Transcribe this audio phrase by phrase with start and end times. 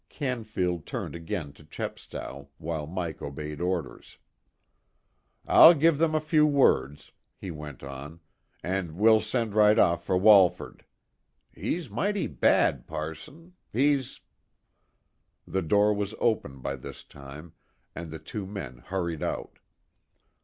[0.09, 4.17] Canfield turned again to Chepstow, while Mike obeyed orders.
[5.45, 8.19] "I'll give 'em a few words," he went on,
[8.63, 10.85] "an' we'll send right off for Walford.
[11.53, 13.53] He's mighty bad, passon.
[13.71, 14.21] He's"
[15.47, 17.53] The door was open by this time,
[17.93, 19.59] and the two men hurried out.